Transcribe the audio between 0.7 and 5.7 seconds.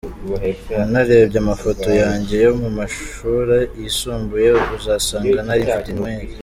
Unarebye amafoto yanjye yo mu mashuri yisumbuye, uzasanga nari